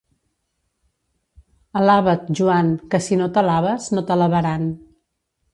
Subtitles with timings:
[1.81, 4.71] Alaba't Joan, que si no t'alabes, no t'alabaran.